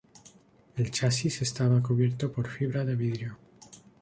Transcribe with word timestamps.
El 0.77 0.89
chasis 0.89 1.43
estaba 1.43 1.83
cubierto 1.83 2.31
por 2.31 2.47
fibra 2.47 2.83
de 2.83 2.95
vidrio. 2.95 3.37